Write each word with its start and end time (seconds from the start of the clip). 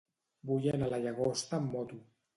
Vull 0.51 0.65
anar 0.71 0.89
a 0.89 0.93
la 0.95 1.01
Llagosta 1.05 1.61
amb 1.63 1.71
moto. 1.77 2.05